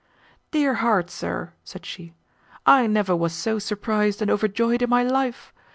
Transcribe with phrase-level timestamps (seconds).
[0.49, 1.11] "Dear heart!
[1.11, 2.15] sir," said she,
[2.65, 5.53] "I never was so surprised and overjoyed in my life.